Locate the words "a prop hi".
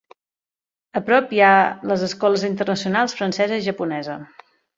0.99-1.41